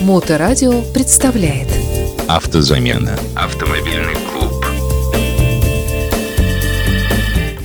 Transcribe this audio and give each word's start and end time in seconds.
Моторадио 0.00 0.82
представляет 0.94 1.66
Автозамена. 2.28 3.18
Автомобильный 3.34 4.14
клуб. 4.30 4.64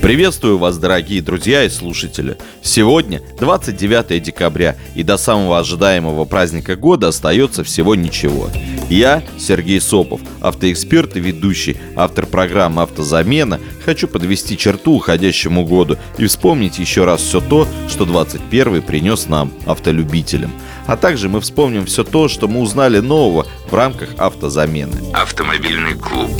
Приветствую 0.00 0.56
вас, 0.56 0.78
дорогие 0.78 1.20
друзья 1.20 1.62
и 1.62 1.68
слушатели. 1.68 2.38
Сегодня 2.62 3.20
29 3.38 4.22
декабря, 4.22 4.76
и 4.94 5.02
до 5.02 5.18
самого 5.18 5.58
ожидаемого 5.58 6.24
праздника 6.24 6.74
года 6.74 7.08
остается 7.08 7.64
всего 7.64 7.94
ничего. 7.94 8.48
Я, 8.88 9.22
Сергей 9.38 9.80
Сопов, 9.80 10.20
автоэксперт 10.40 11.16
и 11.16 11.20
ведущий, 11.20 11.76
автор 11.94 12.26
программы 12.26 12.82
«Автозамена», 12.82 13.60
хочу 13.84 14.08
подвести 14.08 14.56
черту 14.56 14.94
уходящему 14.94 15.64
году 15.64 15.96
и 16.18 16.26
вспомнить 16.26 16.78
еще 16.78 17.04
раз 17.04 17.20
все 17.20 17.40
то, 17.40 17.68
что 17.88 18.04
21 18.04 18.82
принес 18.82 19.28
нам, 19.28 19.52
автолюбителям. 19.66 20.52
А 20.86 20.96
также 20.96 21.28
мы 21.28 21.40
вспомним 21.40 21.86
все 21.86 22.04
то, 22.04 22.28
что 22.28 22.48
мы 22.48 22.60
узнали 22.60 22.98
нового 22.98 23.46
в 23.68 23.74
рамках 23.74 24.10
автозамены. 24.18 24.98
Автомобильный 25.12 25.94
клуб. 25.94 26.30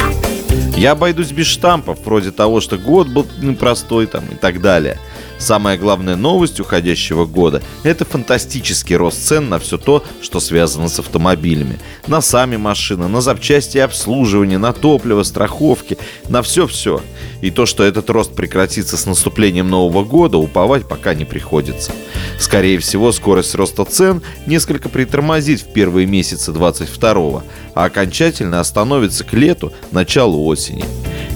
Я 0.76 0.92
обойдусь 0.92 1.30
без 1.30 1.46
штампов, 1.46 1.98
вроде 2.04 2.32
того, 2.32 2.60
что 2.60 2.76
год 2.76 3.08
был 3.08 3.26
непростой 3.40 4.06
там 4.06 4.24
и 4.26 4.34
так 4.34 4.60
далее. 4.60 4.98
Самая 5.42 5.76
главная 5.76 6.14
новость 6.14 6.60
уходящего 6.60 7.26
года– 7.26 7.64
это 7.82 8.04
фантастический 8.04 8.94
рост 8.94 9.26
цен 9.26 9.48
на 9.48 9.58
все 9.58 9.76
то, 9.76 10.04
что 10.20 10.38
связано 10.38 10.88
с 10.88 11.00
автомобилями. 11.00 11.80
На 12.06 12.20
сами 12.20 12.56
машины, 12.56 13.08
на 13.08 13.20
запчасти 13.20 13.78
и 13.78 13.80
обслуживание, 13.80 14.58
на 14.58 14.72
топливо, 14.72 15.24
страховки, 15.24 15.98
на 16.28 16.42
все-все. 16.42 17.00
И 17.40 17.50
то, 17.50 17.66
что 17.66 17.82
этот 17.82 18.08
рост 18.08 18.36
прекратится 18.36 18.96
с 18.96 19.04
наступлением 19.04 19.68
Нового 19.68 20.04
года, 20.04 20.38
уповать 20.38 20.86
пока 20.86 21.12
не 21.12 21.24
приходится. 21.24 21.90
Скорее 22.38 22.78
всего, 22.78 23.10
скорость 23.10 23.56
роста 23.56 23.84
цен 23.84 24.22
несколько 24.46 24.88
притормозит 24.88 25.62
в 25.62 25.72
первые 25.72 26.06
месяцы 26.06 26.52
22 26.52 27.42
а 27.74 27.84
окончательно 27.84 28.60
остановится 28.60 29.24
к 29.24 29.32
лету, 29.32 29.72
началу 29.90 30.44
осени. 30.46 30.84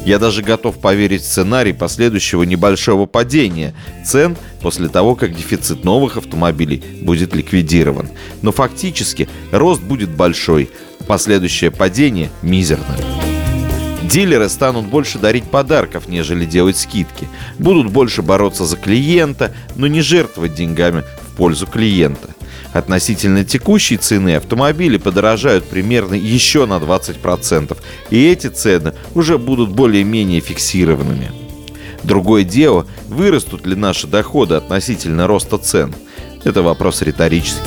Я 0.06 0.20
даже 0.20 0.40
готов 0.40 0.78
поверить 0.78 1.22
в 1.22 1.26
сценарий 1.26 1.72
последующего 1.72 2.44
небольшого 2.44 3.06
падения 3.06 3.74
цен 4.04 4.36
после 4.62 4.88
того, 4.88 5.16
как 5.16 5.34
дефицит 5.34 5.82
новых 5.82 6.16
автомобилей 6.16 6.80
будет 7.02 7.34
ликвидирован. 7.34 8.08
Но 8.40 8.52
фактически 8.52 9.28
рост 9.50 9.82
будет 9.82 10.10
большой, 10.10 10.70
последующее 11.08 11.72
падение 11.72 12.30
мизерным. 12.40 12.94
Дилеры 14.04 14.48
станут 14.48 14.86
больше 14.86 15.18
дарить 15.18 15.50
подарков, 15.50 16.06
нежели 16.06 16.44
делать 16.44 16.76
скидки. 16.76 17.26
Будут 17.58 17.91
больше 17.91 18.22
бороться 18.22 18.64
за 18.64 18.76
клиента, 18.76 19.52
но 19.74 19.88
не 19.88 20.02
жертвовать 20.02 20.54
деньгами 20.54 21.02
в 21.22 21.36
пользу 21.36 21.66
клиента. 21.66 22.35
Относительно 22.77 23.42
текущей 23.42 23.96
цены 23.96 24.36
автомобили 24.36 24.98
подорожают 24.98 25.64
примерно 25.64 26.12
еще 26.12 26.66
на 26.66 26.74
20%, 26.74 27.74
и 28.10 28.28
эти 28.28 28.48
цены 28.48 28.92
уже 29.14 29.38
будут 29.38 29.70
более-менее 29.70 30.42
фиксированными. 30.42 31.32
Другое 32.02 32.44
дело, 32.44 32.86
вырастут 33.08 33.64
ли 33.64 33.74
наши 33.74 34.06
доходы 34.06 34.56
относительно 34.56 35.27
роста 35.27 35.56
цен. 35.56 35.94
Это 36.44 36.60
вопрос 36.60 37.00
риторический. 37.00 37.62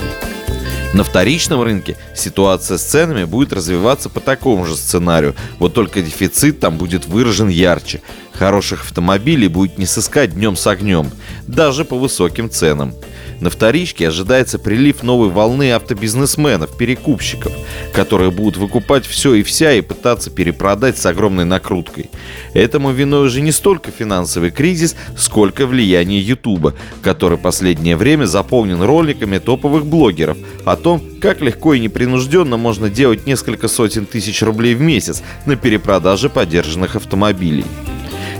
На 0.93 1.03
вторичном 1.03 1.63
рынке 1.63 1.97
ситуация 2.15 2.77
с 2.77 2.83
ценами 2.83 3.23
будет 3.23 3.51
развиваться 3.51 4.09
по 4.09 4.19
такому 4.19 4.67
же 4.67 4.75
сценарию, 4.75 5.33
вот 5.57 5.73
только 5.73 6.03
дефицит 6.03 6.59
там 6.59 6.77
будет 6.77 7.07
выражен 7.07 7.47
ярче. 7.47 8.03
Хороших 8.39 8.83
автомобилей 8.83 9.49
будет 9.49 9.77
не 9.77 9.85
сыскать 9.85 10.33
днем 10.33 10.55
с 10.55 10.65
огнем, 10.65 11.11
даже 11.45 11.83
по 11.83 11.97
высоким 11.97 12.49
ценам. 12.49 12.93
На 13.41 13.49
вторичке 13.49 14.07
ожидается 14.07 14.57
прилив 14.57 15.03
новой 15.03 15.27
волны 15.27 15.73
автобизнесменов, 15.73 16.77
перекупщиков, 16.77 17.51
которые 17.91 18.31
будут 18.31 18.55
выкупать 18.55 19.05
все 19.05 19.33
и 19.33 19.43
вся 19.43 19.73
и 19.73 19.81
пытаться 19.81 20.29
перепродать 20.29 20.97
с 20.97 21.05
огромной 21.05 21.43
накруткой. 21.43 22.09
Этому 22.53 22.91
виной 22.91 23.27
уже 23.27 23.41
не 23.41 23.51
столько 23.51 23.91
финансовый 23.91 24.51
кризис, 24.51 24.95
сколько 25.17 25.67
влияние 25.67 26.21
Ютуба, 26.21 26.75
который 27.01 27.37
последнее 27.37 27.97
время 27.97 28.23
заполнен 28.23 28.81
роликами 28.81 29.39
топовых 29.39 29.85
блогеров 29.85 30.37
о 30.63 30.77
том, 30.77 31.03
как 31.19 31.41
легко 31.41 31.73
и 31.73 31.81
непринужденно 31.81 32.55
можно 32.55 32.89
делать 32.89 33.27
несколько 33.27 33.67
сотен 33.67 34.05
тысяч 34.05 34.41
рублей 34.41 34.75
в 34.75 34.81
месяц 34.81 35.23
на 35.45 35.57
перепродаже 35.57 36.29
подержанных 36.29 36.95
автомобилей. 36.95 37.65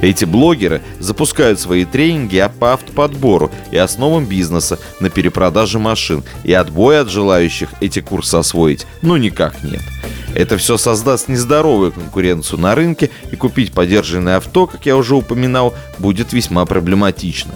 Эти 0.01 0.25
блогеры 0.25 0.81
запускают 0.99 1.59
свои 1.59 1.85
тренинги 1.85 2.43
по 2.59 2.73
автоподбору 2.73 3.51
и 3.71 3.77
основам 3.77 4.25
бизнеса 4.25 4.79
на 4.99 5.09
перепродаже 5.09 5.79
машин, 5.79 6.23
и 6.43 6.53
отбоя 6.53 7.01
от 7.01 7.09
желающих 7.09 7.69
эти 7.81 7.99
курсы 7.99 8.35
освоить 8.35 8.87
ну 9.01 9.17
никак 9.17 9.63
нет. 9.63 9.81
Это 10.35 10.57
все 10.57 10.77
создаст 10.77 11.27
нездоровую 11.27 11.91
конкуренцию 11.91 12.59
на 12.59 12.75
рынке, 12.75 13.09
и 13.31 13.35
купить 13.35 13.73
подержанное 13.73 14.37
авто, 14.37 14.67
как 14.67 14.85
я 14.85 14.95
уже 14.95 15.15
упоминал, 15.15 15.73
будет 15.97 16.33
весьма 16.33 16.65
проблематично. 16.65 17.53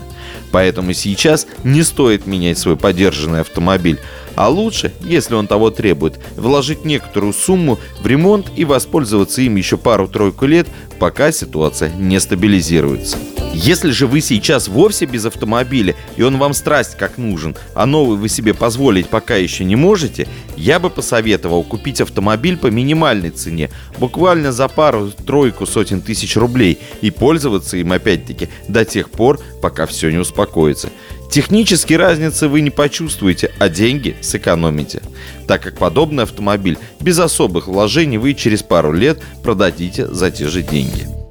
Поэтому 0.52 0.94
сейчас 0.94 1.48
не 1.64 1.84
стоит 1.84 2.28
менять 2.28 2.58
свой 2.58 2.76
подержанный 2.76 3.42
автомобиль, 3.42 4.00
а 4.36 4.50
лучше, 4.50 4.94
если 5.02 5.36
он 5.36 5.48
того 5.48 5.70
требует, 5.70 6.20
вложить 6.36 6.86
некоторую 6.86 7.34
сумму 7.34 7.80
в 8.02 8.08
ремонт 8.08 8.52
и 8.56 8.66
воспользоваться 8.66 9.42
им 9.42 9.56
еще 9.56 9.78
пару-тройку 9.78 10.46
лет, 10.46 10.68
пока 11.00 11.32
ситуация 11.32 11.92
не 11.94 12.20
стабилизируется. 12.20 13.18
Если 13.54 13.92
же 13.92 14.08
вы 14.08 14.20
сейчас 14.22 14.68
вовсе 14.68 15.06
без 15.06 15.26
автомобиля, 15.26 15.96
и 16.18 16.24
он 16.24 16.38
вам 16.38 16.56
страсть 16.56 16.98
как 16.98 17.20
нужен, 17.20 17.56
а 17.76 17.86
новый 17.86 18.18
вы 18.18 18.28
себе 18.28 18.56
позволить 18.56 19.08
пока 19.10 19.36
еще 19.36 19.64
не 19.64 19.76
можете, 19.76 20.28
я 20.58 20.80
бы 20.80 20.90
посоветовал 20.90 21.64
купить 21.64 22.02
автомобиль 22.02 22.58
по 22.58 22.68
минимальной 22.68 23.30
цене, 23.30 23.70
буквально 24.00 24.52
за 24.52 24.68
пару-тройку 24.68 25.68
сотен 25.68 26.02
тысяч 26.02 26.36
рублей, 26.36 26.80
и 27.02 27.12
пользоваться 27.12 27.78
им 27.78 27.92
опять-таки 27.92 28.50
до 28.68 28.86
тех 28.86 29.12
пор, 29.12 29.40
пока 29.62 29.86
все 29.86 30.10
не 30.10 30.18
успокоится. 30.18 30.90
Технически 31.30 31.94
разницы 31.94 32.48
вы 32.48 32.62
не 32.62 32.72
почувствуете, 32.72 33.52
а 33.60 33.70
деньги 33.70 34.16
сэкономите, 34.22 35.02
так 35.48 35.62
как 35.62 35.78
подобный 35.78 36.24
автомобиль 36.24 36.78
без 37.00 37.20
особых 37.20 37.68
вложений 37.68 38.18
вы 38.18 38.34
через 38.34 38.64
пару 38.64 38.92
лет 38.92 39.22
продадите 39.44 40.08
за 40.08 40.32
те 40.32 40.48
же 40.48 40.64
деньги. 40.64 41.23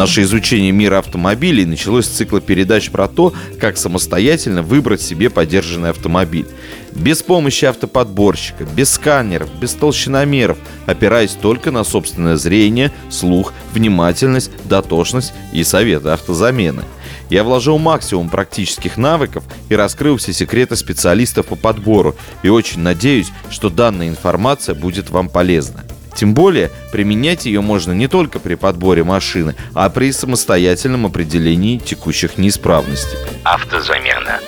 Наше 0.00 0.22
изучение 0.22 0.72
мира 0.72 0.96
автомобилей 0.96 1.66
началось 1.66 2.06
с 2.06 2.08
цикла 2.08 2.40
передач 2.40 2.88
про 2.88 3.06
то, 3.06 3.34
как 3.60 3.76
самостоятельно 3.76 4.62
выбрать 4.62 5.02
себе 5.02 5.28
подержанный 5.28 5.90
автомобиль. 5.90 6.46
Без 6.92 7.22
помощи 7.22 7.66
автоподборщика, 7.66 8.64
без 8.64 8.92
сканеров, 8.92 9.50
без 9.60 9.74
толщиномеров, 9.74 10.56
опираясь 10.86 11.32
только 11.32 11.70
на 11.70 11.84
собственное 11.84 12.36
зрение, 12.36 12.92
слух, 13.10 13.52
внимательность, 13.74 14.50
дотошность 14.64 15.34
и 15.52 15.62
советы 15.64 16.08
автозамены– 16.08 16.84
я 17.28 17.44
вложил 17.44 17.78
максимум 17.78 18.28
практических 18.28 18.96
навыков 18.96 19.44
и 19.68 19.76
раскрыл 19.76 20.16
все 20.16 20.32
секреты 20.32 20.74
специалистов 20.74 21.46
по 21.46 21.54
подбору 21.54 22.16
и 22.42 22.48
очень 22.48 22.80
надеюсь, 22.80 23.30
что 23.50 23.70
данная 23.70 24.08
информация 24.08 24.74
будет 24.74 25.10
вам 25.10 25.28
полезна. 25.28 25.84
Тем 26.14 26.34
более, 26.34 26.70
применять 26.92 27.46
ее 27.46 27.60
можно 27.60 27.92
не 27.92 28.08
только 28.08 28.40
при 28.40 28.54
подборе 28.54 29.04
машины, 29.04 29.54
а 29.74 29.88
при 29.90 30.12
самостоятельном 30.12 31.06
определении 31.06 31.78
текущих 31.78 32.38
неисправностей. 32.38 33.18
Автозамена. 33.44 34.40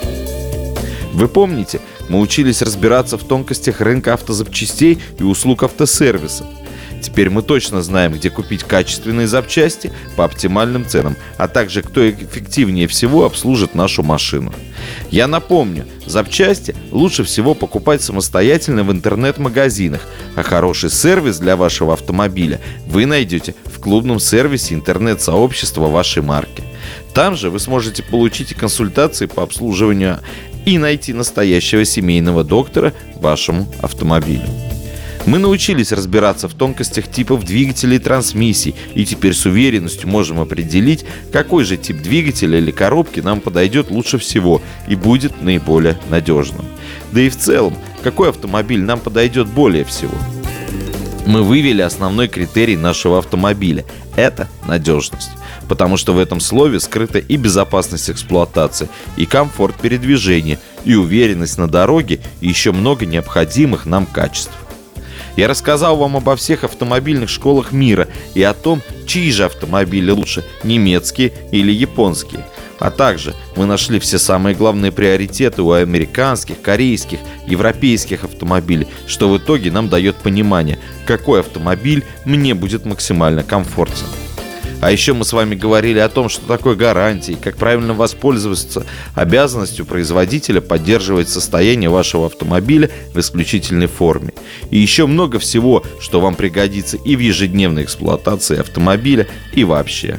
Вы 1.13 1.29
помните, 1.29 1.81
мы 2.09 2.21
учились 2.21 2.63
разбираться 2.63 3.17
в 3.19 3.25
тонкостях 3.25 3.81
рынка 3.81 4.15
автозапчастей 4.15 5.01
и 5.19 5.23
услуг 5.23 5.63
автосервисов. 5.63 6.47
Теперь 7.03 7.31
мы 7.31 7.43
точно 7.43 7.83
знаем, 7.83 8.13
где 8.13 8.31
купить 8.31 8.63
качественные 8.63 9.27
запчасти 9.27 9.93
по 10.17 10.25
оптимальным 10.25 10.87
ценам, 10.87 11.17
а 11.37 11.49
также 11.49 11.83
кто 11.83 12.09
эффективнее 12.09 12.87
всего 12.87 13.25
обслужит 13.25 13.75
нашу 13.75 14.05
машину. 14.05 14.55
Я 15.11 15.27
напомню, 15.27 15.85
запчасти 16.07 16.77
лучше 16.93 17.25
всего 17.25 17.55
покупать 17.55 18.03
самостоятельно 18.03 18.85
в 18.85 18.93
интернет-магазинах, 18.93 20.03
а 20.37 20.43
хороший 20.45 20.91
сервис 20.91 21.39
для 21.39 21.57
вашего 21.57 21.93
автомобиля 21.93 22.61
вы 22.87 23.05
найдете 23.05 23.57
в 23.65 23.81
клубном 23.81 24.21
сервисе 24.21 24.75
интернет-сообщества 24.75 25.89
вашей 25.89 26.23
марки. 26.23 26.63
Там 27.15 27.37
же 27.37 27.51
вы 27.51 27.59
сможете 27.59 28.05
получить 28.05 28.55
консультации 28.55 29.27
по 29.27 29.43
обслуживанию 29.43 30.21
и 30.65 30.79
найти 30.79 31.13
настоящего 31.13 31.85
семейного 31.85 32.45
доктора 32.45 32.93
вашему 33.17 33.67
автомобилю. 33.83 34.47
Мы 35.25 35.39
научились 35.39 35.93
разбираться 35.93 36.49
в 36.49 36.55
тонкостях 36.55 37.09
типов 37.09 37.45
двигателей 37.45 37.97
и 37.97 38.01
трансмиссий, 38.01 38.75
и 38.95 39.07
теперь 39.07 39.35
с 39.35 39.47
уверенностью 39.47 40.09
можем 40.09 40.41
определить, 40.41 41.05
какой 41.33 41.65
же 41.65 41.77
тип 41.77 41.99
двигателя 42.03 42.59
или 42.59 42.73
коробки 42.73 43.21
нам 43.21 43.41
подойдет 43.41 43.91
лучше 43.91 44.19
всего 44.19 44.61
и 44.89 44.97
будет 44.97 45.41
наиболее 45.41 45.97
надежным. 46.11 46.67
Да 47.13 47.21
и 47.21 47.29
в 47.29 47.39
целом, 47.39 47.77
какой 48.03 48.31
автомобиль 48.31 48.83
нам 48.83 48.99
подойдет 48.99 49.47
более 49.47 49.85
всего. 49.85 50.15
Мы 51.25 51.45
вывели 51.45 51.83
основной 51.83 52.27
критерий 52.27 52.77
нашего 52.77 53.19
автомобиля– 53.19 53.85
это 54.17 54.49
надежность. 54.67 55.31
Потому 55.69 55.97
что 55.97 56.13
в 56.13 56.19
этом 56.19 56.41
слове 56.41 56.81
скрыта 56.81 57.19
и 57.19 57.37
безопасность 57.37 58.11
эксплуатации, 58.11 58.89
и 59.17 59.25
комфорт 59.25 59.77
передвижения, 59.77 60.59
и 60.85 60.97
уверенность 60.97 61.59
на 61.59 61.69
дороге, 61.69 62.21
и 62.41 62.49
еще 62.49 62.73
много 62.73 63.07
необходимых 63.07 63.87
нам 63.87 64.05
качеств. 64.05 64.53
Я 65.37 65.49
рассказал 65.49 65.97
вам 65.97 66.17
обо 66.17 66.37
всех 66.37 66.65
автомобильных 66.65 67.31
школах 67.31 67.73
мира 67.73 68.09
и 68.35 68.43
о 68.43 68.55
том, 68.55 68.83
чьи 69.07 69.31
же 69.31 69.45
автомобили 69.45 70.11
лучше, 70.11 70.45
немецкие 70.63 71.33
или 71.51 71.73
японские. 71.73 72.45
А 72.79 72.91
также 72.91 73.35
мы 73.57 73.67
нашли 73.67 74.01
все 74.01 74.19
самые 74.19 74.57
главные 74.57 74.91
приоритеты 74.91 75.63
у 75.63 75.71
американских, 75.71 76.61
корейских, 76.61 77.21
европейских 77.47 78.25
автомобилей, 78.25 78.89
что 79.07 79.29
в 79.29 79.39
итоге 79.39 79.71
нам 79.71 79.89
дает 79.89 80.17
понимание, 80.17 80.79
какой 81.07 81.41
автомобиль 81.41 82.05
мне 82.25 82.55
будет 82.55 82.85
максимально 82.85 83.45
комфортен. 83.45 84.07
А 84.83 84.91
еще 84.91 85.13
мы 85.13 85.25
с 85.25 85.33
вами 85.33 85.55
говорили 85.55 86.01
о 86.01 86.09
том, 86.09 86.29
что 86.29 86.45
такое 86.45 86.75
гарантии, 86.75 87.39
как 87.41 87.57
правильно 87.57 87.95
воспользоваться 87.95 88.85
обязанностью 89.15 89.87
производителя 89.87 90.61
поддерживать 90.61 91.29
состояние 91.29 91.89
вашего 91.89 92.27
автомобиля 92.27 92.91
в 93.15 93.21
исключительной 93.21 93.87
форме. 93.87 94.33
И 94.71 94.79
еще 94.81 95.07
много 95.07 95.39
всего, 95.39 95.85
что 96.01 96.21
вам 96.21 96.35
пригодится 96.35 96.97
и 96.97 97.15
в 97.15 97.21
ежедневной 97.21 97.85
эксплуатации 97.85 98.59
автомобиля, 98.59 99.29
и 99.55 99.63
вообще. 99.63 100.19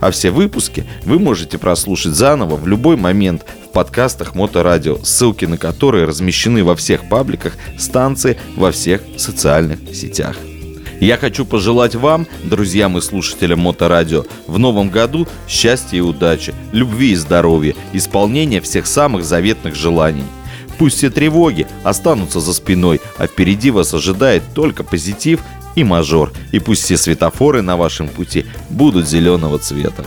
А 0.00 0.10
все 0.10 0.32
выпуски 0.32 0.84
вы 1.04 1.20
можете 1.20 1.56
прослушать 1.56 2.14
заново 2.14 2.56
в 2.56 2.66
любой 2.66 2.96
момент 2.96 3.46
в 3.64 3.72
подкастах 3.72 4.34
Моторадио, 4.34 4.98
ссылки 5.04 5.44
на 5.44 5.56
которые 5.56 6.04
размещены 6.04 6.64
во 6.64 6.74
всех 6.74 7.08
пабликах 7.08 7.52
станции 7.78 8.36
во 8.56 8.72
всех 8.72 9.02
социальных 9.16 9.78
сетях. 9.94 10.36
Я 11.00 11.16
хочу 11.16 11.46
пожелать 11.46 11.94
вам, 11.94 12.26
друзьям 12.44 12.98
и 12.98 13.00
слушателям 13.00 13.60
Моторадио, 13.60 14.24
в 14.46 14.58
новом 14.58 14.90
году 14.90 15.26
счастья 15.48 15.96
и 15.96 16.00
удачи, 16.00 16.54
любви 16.72 17.12
и 17.12 17.16
здоровья, 17.16 17.74
исполнения 17.94 18.60
всех 18.60 18.86
самых 18.86 19.24
заветных 19.24 19.74
желаний. 19.74 20.24
Пусть 20.78 20.98
все 20.98 21.10
тревоги 21.10 21.66
останутся 21.84 22.40
за 22.40 22.52
спиной, 22.52 23.00
а 23.16 23.26
впереди 23.26 23.70
вас 23.70 23.94
ожидает 23.94 24.42
только 24.54 24.84
позитив 24.84 25.40
и 25.74 25.84
мажор. 25.84 26.32
И 26.52 26.58
пусть 26.58 26.84
все 26.84 26.98
светофоры 26.98 27.62
на 27.62 27.76
вашем 27.76 28.08
пути 28.08 28.44
будут 28.68 29.08
зеленого 29.08 29.58
цвета. 29.58 30.04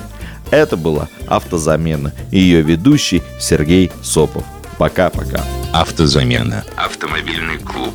Это 0.51 0.77
была 0.77 1.09
«Автозамена» 1.27 2.13
и 2.29 2.39
ее 2.39 2.61
ведущий 2.61 3.23
Сергей 3.39 3.91
Сопов. 4.03 4.43
Пока-пока. 4.77 5.43
Автозамена. 5.71 6.63
Автомобильный 6.75 7.57
клуб. 7.57 7.93